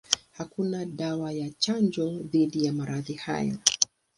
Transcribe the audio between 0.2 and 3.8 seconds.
Hakuna dawa ya chanjo dhidi ya maradhi hayo.